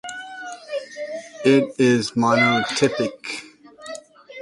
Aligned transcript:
It 1.45 1.75
is 1.79 2.13
monotypic. 2.13 3.43